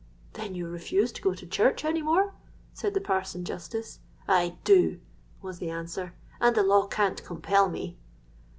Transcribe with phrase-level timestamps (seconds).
[0.33, 2.33] '—'Then you refuse to go to church any more?'
[2.73, 4.99] said the parson justice.—'I do,'
[5.43, 7.99] was the answer; 'and the law can't compel me.'